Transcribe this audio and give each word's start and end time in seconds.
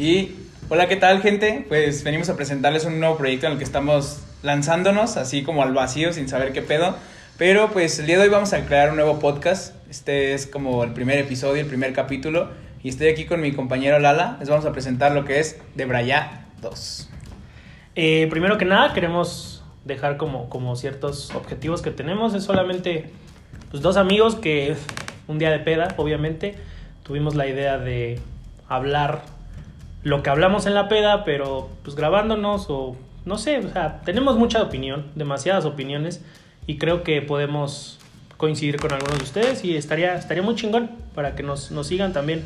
Y 0.00 0.34
hola, 0.70 0.88
¿qué 0.88 0.96
tal, 0.96 1.20
gente? 1.20 1.62
Pues 1.68 2.04
venimos 2.04 2.30
a 2.30 2.34
presentarles 2.34 2.86
un 2.86 3.00
nuevo 3.00 3.18
proyecto 3.18 3.44
en 3.44 3.52
el 3.52 3.58
que 3.58 3.64
estamos 3.64 4.22
lanzándonos, 4.42 5.18
así 5.18 5.42
como 5.42 5.62
al 5.62 5.74
vacío, 5.74 6.14
sin 6.14 6.26
saber 6.26 6.54
qué 6.54 6.62
pedo. 6.62 6.96
Pero 7.36 7.68
pues 7.70 7.98
el 7.98 8.06
día 8.06 8.16
de 8.16 8.22
hoy 8.22 8.30
vamos 8.30 8.54
a 8.54 8.64
crear 8.64 8.88
un 8.88 8.96
nuevo 8.96 9.18
podcast. 9.18 9.74
Este 9.90 10.32
es 10.32 10.46
como 10.46 10.84
el 10.84 10.94
primer 10.94 11.18
episodio, 11.18 11.60
el 11.60 11.68
primer 11.68 11.92
capítulo. 11.92 12.48
Y 12.82 12.88
estoy 12.88 13.08
aquí 13.08 13.26
con 13.26 13.42
mi 13.42 13.52
compañero 13.52 13.98
Lala. 13.98 14.38
Les 14.40 14.48
vamos 14.48 14.64
a 14.64 14.72
presentar 14.72 15.12
lo 15.12 15.26
que 15.26 15.38
es 15.38 15.60
De 15.74 15.84
Braya 15.84 16.46
2. 16.62 17.10
Eh, 17.94 18.26
primero 18.30 18.56
que 18.56 18.64
nada, 18.64 18.94
queremos 18.94 19.62
dejar 19.84 20.16
como, 20.16 20.48
como 20.48 20.76
ciertos 20.76 21.30
objetivos 21.34 21.82
que 21.82 21.90
tenemos. 21.90 22.32
Es 22.32 22.44
solamente 22.44 23.10
pues, 23.70 23.82
dos 23.82 23.98
amigos 23.98 24.36
que 24.36 24.76
un 25.28 25.38
día 25.38 25.50
de 25.50 25.58
peda, 25.58 25.94
obviamente, 25.98 26.54
tuvimos 27.02 27.34
la 27.34 27.46
idea 27.46 27.76
de 27.76 28.18
hablar 28.66 29.39
lo 30.02 30.22
que 30.22 30.30
hablamos 30.30 30.66
en 30.66 30.74
la 30.74 30.88
peda, 30.88 31.24
pero 31.24 31.68
pues 31.82 31.96
grabándonos 31.96 32.66
o 32.68 32.96
no 33.24 33.38
sé, 33.38 33.58
o 33.58 33.72
sea, 33.72 34.00
tenemos 34.04 34.36
mucha 34.36 34.62
opinión, 34.62 35.06
demasiadas 35.14 35.64
opiniones 35.64 36.22
y 36.66 36.78
creo 36.78 37.02
que 37.02 37.20
podemos 37.22 37.98
coincidir 38.36 38.78
con 38.78 38.92
algunos 38.92 39.18
de 39.18 39.24
ustedes 39.24 39.64
y 39.64 39.76
estaría, 39.76 40.14
estaría 40.14 40.42
muy 40.42 40.54
chingón 40.54 40.90
para 41.14 41.34
que 41.34 41.42
nos, 41.42 41.70
nos 41.70 41.86
sigan 41.86 42.12
también. 42.12 42.42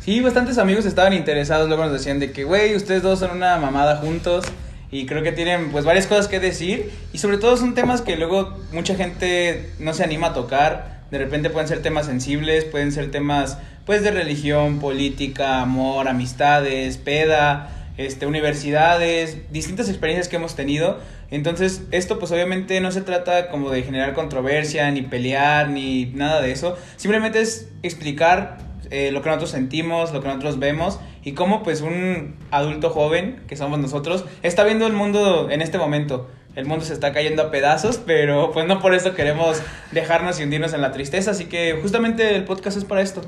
Sí, 0.00 0.20
bastantes 0.20 0.58
amigos 0.58 0.86
estaban 0.86 1.12
interesados, 1.12 1.68
luego 1.68 1.84
nos 1.84 1.92
decían 1.92 2.20
de 2.20 2.30
que, 2.32 2.44
güey, 2.44 2.76
ustedes 2.76 3.02
dos 3.02 3.18
son 3.18 3.32
una 3.32 3.58
mamada 3.58 3.96
juntos 3.96 4.44
y 4.90 5.06
creo 5.06 5.22
que 5.22 5.32
tienen 5.32 5.70
pues 5.72 5.84
varias 5.84 6.06
cosas 6.06 6.28
que 6.28 6.40
decir 6.40 6.92
y 7.12 7.18
sobre 7.18 7.38
todo 7.38 7.56
son 7.56 7.74
temas 7.74 8.00
que 8.00 8.16
luego 8.16 8.56
mucha 8.72 8.94
gente 8.94 9.72
no 9.80 9.92
se 9.92 10.04
anima 10.04 10.28
a 10.28 10.34
tocar, 10.34 10.97
de 11.10 11.18
repente 11.18 11.50
pueden 11.50 11.68
ser 11.68 11.82
temas 11.82 12.06
sensibles, 12.06 12.64
pueden 12.64 12.92
ser 12.92 13.10
temas 13.10 13.58
pues 13.86 14.02
de 14.02 14.10
religión, 14.10 14.80
política, 14.80 15.62
amor, 15.62 16.08
amistades, 16.08 16.98
peda, 16.98 17.70
este, 17.96 18.26
universidades, 18.26 19.50
distintas 19.50 19.88
experiencias 19.88 20.28
que 20.28 20.36
hemos 20.36 20.54
tenido. 20.54 20.98
Entonces, 21.30 21.82
esto 21.90 22.18
pues 22.18 22.30
obviamente 22.32 22.80
no 22.80 22.92
se 22.92 23.00
trata 23.00 23.48
como 23.50 23.70
de 23.70 23.82
generar 23.82 24.14
controversia, 24.14 24.90
ni 24.90 25.02
pelear, 25.02 25.70
ni 25.70 26.06
nada 26.06 26.40
de 26.40 26.52
eso. 26.52 26.76
Simplemente 26.96 27.40
es 27.40 27.68
explicar 27.82 28.58
eh, 28.90 29.10
lo 29.12 29.20
que 29.20 29.28
nosotros 29.28 29.50
sentimos, 29.50 30.12
lo 30.12 30.20
que 30.20 30.28
nosotros 30.28 30.58
vemos 30.58 30.98
y 31.24 31.32
cómo 31.32 31.62
pues 31.62 31.82
un 31.82 32.36
adulto 32.50 32.90
joven, 32.90 33.42
que 33.46 33.56
somos 33.56 33.78
nosotros, 33.78 34.24
está 34.42 34.64
viendo 34.64 34.86
el 34.86 34.94
mundo 34.94 35.50
en 35.50 35.60
este 35.60 35.76
momento. 35.76 36.28
El 36.58 36.66
mundo 36.66 36.84
se 36.84 36.92
está 36.92 37.12
cayendo 37.12 37.40
a 37.40 37.50
pedazos, 37.52 37.98
pero 38.04 38.50
pues 38.50 38.66
no 38.66 38.80
por 38.80 38.92
eso 38.92 39.14
queremos 39.14 39.62
dejarnos 39.92 40.40
y 40.40 40.42
hundirnos 40.42 40.72
en 40.72 40.80
la 40.80 40.90
tristeza, 40.90 41.30
así 41.30 41.44
que 41.44 41.78
justamente 41.80 42.34
el 42.34 42.44
podcast 42.44 42.76
es 42.76 42.84
para 42.84 43.00
esto. 43.00 43.20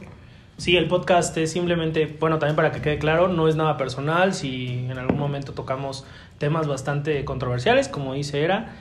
Sí, 0.57 0.77
el 0.77 0.89
podcast 0.89 1.37
es 1.37 1.53
simplemente, 1.53 2.13
bueno, 2.19 2.41
también 2.41 2.57
para 2.57 2.73
que 2.73 2.81
quede 2.81 2.99
claro, 2.99 3.29
no 3.29 3.47
es 3.47 3.55
nada 3.55 3.77
personal. 3.77 4.35
Si 4.35 4.85
en 4.91 4.99
algún 4.99 5.17
momento 5.17 5.53
tocamos 5.53 6.05
temas 6.39 6.67
bastante 6.67 7.25
controversiales, 7.25 7.87
como 7.87 8.15
dice 8.15 8.43
Era, 8.43 8.75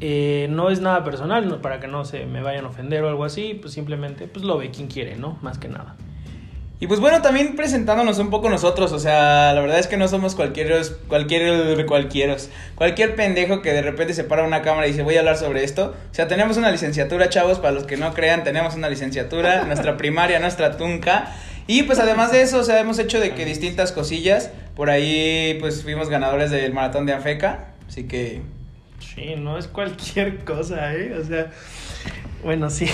eh, 0.00 0.46
no 0.48 0.70
es 0.70 0.80
nada 0.80 1.02
personal, 1.02 1.60
para 1.60 1.80
que 1.80 1.88
no 1.88 2.04
se 2.04 2.24
me 2.24 2.40
vayan 2.40 2.66
a 2.66 2.68
ofender 2.68 3.02
o 3.02 3.08
algo 3.08 3.24
así, 3.24 3.54
pues 3.60 3.72
simplemente 3.74 4.28
pues 4.28 4.44
lo 4.44 4.58
ve 4.58 4.70
quien 4.70 4.86
quiere, 4.86 5.16
¿no? 5.16 5.40
Más 5.42 5.58
que 5.58 5.66
nada. 5.66 5.96
Y 6.80 6.86
pues 6.86 7.00
bueno, 7.00 7.22
también 7.22 7.56
presentándonos 7.56 8.20
un 8.20 8.30
poco 8.30 8.48
nosotros, 8.48 8.92
o 8.92 9.00
sea, 9.00 9.52
la 9.52 9.60
verdad 9.60 9.80
es 9.80 9.88
que 9.88 9.96
no 9.96 10.06
somos 10.06 10.36
cualquieros, 10.36 10.96
cualquier, 11.08 11.86
cualquieros, 11.86 12.50
cualquier 12.76 13.16
pendejo 13.16 13.62
que 13.62 13.72
de 13.72 13.82
repente 13.82 14.14
se 14.14 14.22
para 14.22 14.44
una 14.44 14.62
cámara 14.62 14.86
y 14.86 14.90
dice 14.90 15.02
voy 15.02 15.16
a 15.16 15.20
hablar 15.20 15.36
sobre 15.36 15.64
esto. 15.64 15.96
O 16.10 16.14
sea, 16.14 16.28
tenemos 16.28 16.56
una 16.56 16.70
licenciatura, 16.70 17.28
chavos, 17.30 17.58
para 17.58 17.72
los 17.72 17.82
que 17.82 17.96
no 17.96 18.14
crean, 18.14 18.44
tenemos 18.44 18.76
una 18.76 18.88
licenciatura, 18.88 19.64
nuestra 19.66 19.96
primaria, 19.96 20.38
nuestra 20.38 20.76
tunca. 20.76 21.34
Y 21.66 21.82
pues 21.82 21.98
además 21.98 22.30
de 22.30 22.42
eso, 22.42 22.60
o 22.60 22.64
sea, 22.64 22.78
hemos 22.78 23.00
hecho 23.00 23.18
de 23.18 23.34
que 23.34 23.44
distintas 23.44 23.90
cosillas, 23.90 24.52
por 24.76 24.88
ahí 24.88 25.56
pues 25.58 25.82
fuimos 25.82 26.08
ganadores 26.08 26.52
del 26.52 26.72
maratón 26.72 27.06
de 27.06 27.12
Afeca, 27.12 27.74
así 27.88 28.04
que... 28.04 28.40
Sí, 29.00 29.34
no 29.36 29.58
es 29.58 29.66
cualquier 29.66 30.44
cosa, 30.44 30.94
¿eh? 30.94 31.16
O 31.20 31.24
sea... 31.24 31.50
Bueno, 32.44 32.70
sí. 32.70 32.86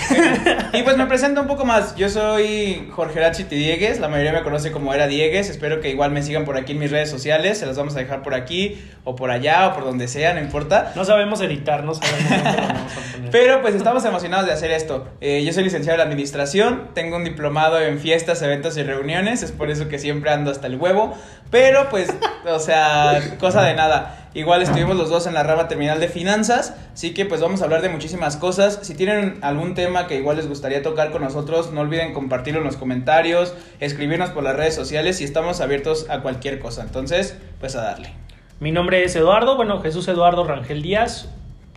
y 0.72 0.82
pues 0.82 0.96
me 0.96 1.06
presento 1.06 1.42
un 1.42 1.46
poco 1.46 1.64
más. 1.66 1.94
Yo 1.96 2.08
soy 2.08 2.88
Jorge 2.92 3.20
Rachiti 3.20 3.56
Diegues, 3.56 4.00
la 4.00 4.08
mayoría 4.08 4.32
me 4.32 4.42
conoce 4.42 4.72
como 4.72 4.94
Era 4.94 5.06
Diegues. 5.06 5.50
Espero 5.50 5.80
que 5.80 5.90
igual 5.90 6.12
me 6.12 6.22
sigan 6.22 6.44
por 6.44 6.56
aquí 6.56 6.72
en 6.72 6.78
mis 6.78 6.90
redes 6.90 7.10
sociales. 7.10 7.58
Se 7.58 7.66
las 7.66 7.76
vamos 7.76 7.94
a 7.94 7.98
dejar 7.98 8.22
por 8.22 8.34
aquí, 8.34 8.82
o 9.04 9.14
por 9.16 9.30
allá, 9.30 9.68
o 9.68 9.74
por 9.74 9.84
donde 9.84 10.08
sea, 10.08 10.32
no 10.32 10.40
importa. 10.40 10.92
No 10.96 11.04
sabemos 11.04 11.42
editar, 11.42 11.84
no 11.84 11.94
sabemos 11.94 12.30
dónde 12.30 12.60
lo 12.60 12.68
vamos 12.68 12.92
a 12.92 13.12
poner. 13.12 13.30
Pero 13.30 13.60
pues 13.60 13.74
estamos 13.74 14.04
emocionados 14.04 14.46
de 14.46 14.52
hacer 14.52 14.70
esto. 14.70 15.08
Eh, 15.20 15.44
yo 15.44 15.52
soy 15.52 15.64
licenciado 15.64 16.00
en 16.00 16.06
Administración, 16.06 16.88
tengo 16.94 17.16
un 17.16 17.24
diplomado 17.24 17.80
en 17.80 17.98
fiestas, 17.98 18.40
eventos 18.42 18.76
y 18.78 18.82
reuniones. 18.82 19.42
Es 19.42 19.52
por 19.52 19.70
eso 19.70 19.88
que 19.88 19.98
siempre 19.98 20.30
ando 20.30 20.50
hasta 20.50 20.68
el 20.68 20.76
huevo. 20.76 21.14
Pero 21.50 21.88
pues, 21.90 22.12
o 22.46 22.58
sea, 22.58 23.36
cosa 23.38 23.62
de 23.62 23.74
nada. 23.74 24.23
Igual 24.34 24.62
estuvimos 24.62 24.96
los 24.96 25.10
dos 25.10 25.28
en 25.28 25.34
la 25.34 25.44
rama 25.44 25.68
terminal 25.68 26.00
de 26.00 26.08
finanzas, 26.08 26.74
así 26.92 27.14
que 27.14 27.24
pues 27.24 27.40
vamos 27.40 27.60
a 27.60 27.64
hablar 27.66 27.82
de 27.82 27.88
muchísimas 27.88 28.36
cosas. 28.36 28.80
Si 28.82 28.96
tienen 28.96 29.38
algún 29.42 29.74
tema 29.74 30.08
que 30.08 30.16
igual 30.16 30.38
les 30.38 30.48
gustaría 30.48 30.82
tocar 30.82 31.12
con 31.12 31.22
nosotros, 31.22 31.72
no 31.72 31.82
olviden 31.82 32.12
compartirlo 32.12 32.58
en 32.58 32.66
los 32.66 32.76
comentarios, 32.76 33.54
escribirnos 33.78 34.30
por 34.30 34.42
las 34.42 34.56
redes 34.56 34.74
sociales 34.74 35.20
y 35.20 35.24
estamos 35.24 35.60
abiertos 35.60 36.10
a 36.10 36.20
cualquier 36.20 36.58
cosa. 36.58 36.82
Entonces, 36.82 37.38
pues 37.60 37.76
a 37.76 37.82
darle. 37.82 38.12
Mi 38.58 38.72
nombre 38.72 39.04
es 39.04 39.14
Eduardo, 39.14 39.54
bueno, 39.54 39.80
Jesús 39.80 40.08
Eduardo 40.08 40.42
Rangel 40.42 40.82
Díaz. 40.82 41.28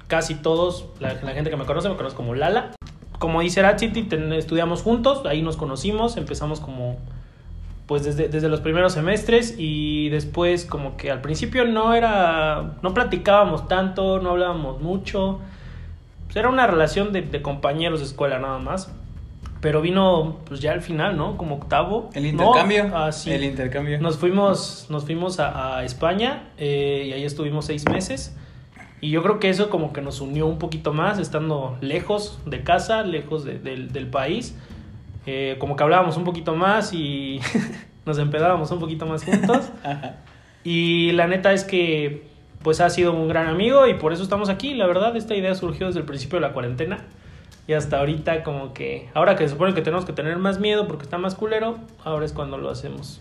Casi 0.07 0.33
todos, 0.33 0.87
la, 0.99 1.11
gente 1.11 1.51
que 1.51 1.57
me 1.57 1.65
conoce, 1.65 1.89
me 1.89 1.95
conoce 1.95 2.15
como 2.15 2.33
Lala. 2.33 2.71
Como 3.19 3.41
dice 3.41 3.63
City, 3.77 4.09
estudiamos 4.35 4.81
juntos, 4.81 5.27
ahí 5.27 5.43
nos 5.43 5.57
conocimos, 5.57 6.17
empezamos 6.17 6.59
como 6.59 6.97
pues 7.87 8.03
desde, 8.03 8.27
desde 8.27 8.49
los 8.49 8.59
primeros 8.61 8.93
semestres 8.93 9.55
y 9.57 10.09
después 10.09 10.65
como 10.65 10.97
que 10.97 11.09
al 11.09 11.21
principio 11.21 11.65
no 11.65 11.93
era, 11.93 12.77
no 12.81 12.93
platicábamos 12.93 13.67
tanto, 13.67 14.19
no 14.19 14.31
hablábamos 14.31 14.81
mucho, 14.81 15.39
pues 16.25 16.35
era 16.35 16.49
una 16.49 16.67
relación 16.67 17.13
de, 17.13 17.21
de 17.21 17.41
compañeros 17.41 17.99
de 18.01 18.05
escuela 18.05 18.39
nada 18.39 18.59
más. 18.59 18.91
Pero 19.61 19.81
vino 19.81 20.37
pues 20.45 20.59
ya 20.59 20.73
al 20.73 20.81
final, 20.81 21.17
¿no? 21.17 21.35
Como 21.35 21.55
octavo. 21.55 22.11
El 22.13 22.27
intercambio. 22.27 22.91
Ah, 22.93 23.09
El 23.25 23.43
intercambio. 23.43 23.99
Nos 23.99 24.17
fuimos, 24.17 24.85
nos 24.89 25.05
fuimos 25.05 25.39
a, 25.39 25.77
a 25.77 25.83
España 25.83 26.49
eh, 26.59 27.05
y 27.07 27.13
ahí 27.13 27.23
estuvimos 27.23 27.65
seis 27.65 27.89
meses. 27.89 28.35
Y 29.01 29.09
yo 29.09 29.23
creo 29.23 29.39
que 29.39 29.49
eso 29.49 29.69
como 29.69 29.93
que 29.93 30.01
nos 30.01 30.21
unió 30.21 30.45
un 30.45 30.59
poquito 30.59 30.93
más, 30.93 31.17
estando 31.17 31.77
lejos 31.81 32.39
de 32.45 32.63
casa, 32.63 33.01
lejos 33.03 33.45
de, 33.45 33.57
del 33.57 34.07
país. 34.07 34.55
Eh, 35.29 35.57
como 35.59 35.75
que 35.75 35.83
hablábamos 35.83 36.15
un 36.15 36.23
poquito 36.23 36.55
más 36.55 36.93
y 36.93 37.41
nos 38.05 38.17
empedábamos 38.17 38.71
un 38.71 38.79
poquito 38.79 39.05
más 39.05 39.23
juntos. 39.25 39.69
y 40.63 41.11
la 41.11 41.27
neta 41.27 41.51
es 41.51 41.65
que 41.65 42.25
pues 42.63 42.81
ha 42.81 42.89
sido 42.89 43.13
un 43.13 43.27
gran 43.27 43.47
amigo 43.47 43.87
y 43.87 43.93
por 43.95 44.13
eso 44.13 44.23
estamos 44.23 44.49
aquí. 44.49 44.73
La 44.73 44.87
verdad, 44.87 45.15
esta 45.17 45.35
idea 45.35 45.53
surgió 45.53 45.87
desde 45.87 45.99
el 45.99 46.05
principio 46.05 46.39
de 46.39 46.47
la 46.47 46.53
cuarentena. 46.53 47.05
Y 47.67 47.73
hasta 47.73 47.99
ahorita 47.99 48.43
como 48.43 48.73
que, 48.73 49.09
ahora 49.13 49.35
que 49.35 49.43
se 49.43 49.49
supone 49.49 49.73
que 49.73 49.81
tenemos 49.81 50.05
que 50.05 50.13
tener 50.13 50.37
más 50.37 50.59
miedo 50.59 50.87
porque 50.87 51.03
está 51.03 51.17
más 51.17 51.35
culero, 51.35 51.77
ahora 52.05 52.25
es 52.25 52.31
cuando 52.31 52.57
lo 52.57 52.69
hacemos. 52.69 53.19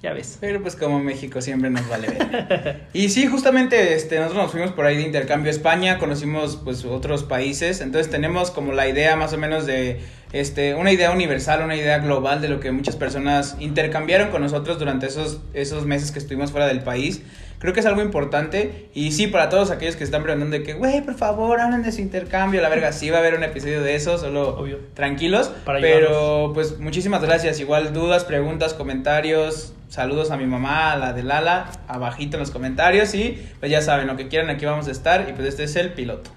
Ya 0.00 0.12
ves. 0.12 0.38
Pero 0.40 0.62
pues 0.62 0.76
como 0.76 1.00
México 1.00 1.40
siempre 1.40 1.70
nos 1.70 1.88
vale 1.88 2.08
ver. 2.08 2.82
y 2.92 3.08
sí, 3.08 3.26
justamente 3.26 3.94
este, 3.94 4.20
nosotros 4.20 4.44
nos 4.44 4.52
fuimos 4.52 4.70
por 4.70 4.86
ahí 4.86 4.96
de 4.96 5.02
intercambio 5.02 5.50
a 5.50 5.54
España, 5.54 5.98
conocimos 5.98 6.56
pues 6.56 6.84
otros 6.84 7.24
países, 7.24 7.80
entonces 7.80 8.08
tenemos 8.10 8.52
como 8.52 8.72
la 8.72 8.86
idea 8.86 9.16
más 9.16 9.32
o 9.32 9.38
menos 9.38 9.66
de 9.66 10.00
este, 10.32 10.76
una 10.76 10.92
idea 10.92 11.10
universal, 11.10 11.64
una 11.64 11.74
idea 11.74 11.98
global 11.98 12.40
de 12.40 12.48
lo 12.48 12.60
que 12.60 12.70
muchas 12.70 12.94
personas 12.94 13.56
intercambiaron 13.58 14.30
con 14.30 14.42
nosotros 14.42 14.78
durante 14.78 15.06
esos, 15.06 15.40
esos 15.52 15.84
meses 15.84 16.12
que 16.12 16.20
estuvimos 16.20 16.52
fuera 16.52 16.68
del 16.68 16.82
país. 16.82 17.22
Creo 17.58 17.72
que 17.74 17.80
es 17.80 17.86
algo 17.86 18.02
importante. 18.02 18.88
Y 18.94 19.12
sí, 19.12 19.26
para 19.26 19.48
todos 19.48 19.70
aquellos 19.70 19.96
que 19.96 20.04
están 20.04 20.22
preguntando 20.22 20.56
de 20.56 20.62
que, 20.62 20.74
güey, 20.74 21.00
por 21.02 21.14
favor, 21.14 21.60
hablen 21.60 21.82
de 21.82 21.88
ese 21.88 22.02
intercambio. 22.02 22.60
La 22.60 22.68
verga, 22.68 22.92
sí 22.92 23.10
va 23.10 23.16
a 23.16 23.20
haber 23.20 23.34
un 23.34 23.42
episodio 23.42 23.82
de 23.82 23.96
eso, 23.96 24.16
solo 24.18 24.56
Obvio. 24.58 24.78
tranquilos. 24.94 25.50
pero, 25.80 26.52
pues, 26.54 26.78
muchísimas 26.78 27.22
gracias. 27.22 27.58
Igual, 27.58 27.92
dudas, 27.92 28.24
preguntas, 28.24 28.74
comentarios. 28.74 29.74
Saludos 29.88 30.30
a 30.30 30.36
mi 30.36 30.46
mamá, 30.46 30.92
a 30.92 30.96
la 30.98 31.12
de 31.14 31.22
Lala, 31.24 31.70
abajito 31.88 32.36
en 32.36 32.40
los 32.40 32.50
comentarios. 32.50 33.14
Y, 33.14 33.42
pues, 33.58 33.72
ya 33.72 33.82
saben, 33.82 34.06
lo 34.06 34.16
que 34.16 34.28
quieran, 34.28 34.50
aquí 34.50 34.64
vamos 34.64 34.86
a 34.86 34.92
estar. 34.92 35.26
Y, 35.28 35.32
pues, 35.32 35.48
este 35.48 35.64
es 35.64 35.74
el 35.76 35.92
piloto. 35.94 36.30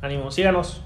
Ánimo, 0.00 0.30
síganos. 0.30 0.82